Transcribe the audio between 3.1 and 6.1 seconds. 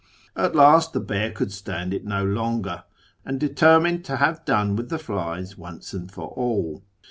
and determined to have done with the flies once